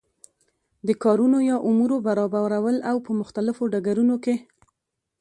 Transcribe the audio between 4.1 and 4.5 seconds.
کی